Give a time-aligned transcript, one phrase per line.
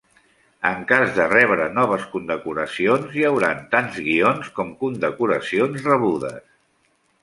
[0.69, 6.47] En cas de rebre noves condecoracions, hi hauran tants guions com condecoracions rebudes.